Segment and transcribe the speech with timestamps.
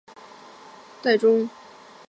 [0.03, 1.49] 承圣初历官至侍中。